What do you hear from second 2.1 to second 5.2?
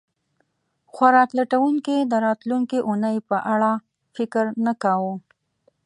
راتلونکې اوونۍ په اړه فکر نه کاوه.